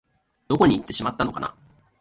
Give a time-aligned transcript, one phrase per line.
[0.47, 1.53] どこかにいってしまったのかな